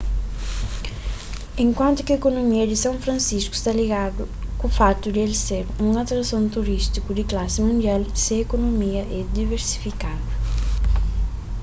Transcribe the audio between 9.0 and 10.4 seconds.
é diversifikadu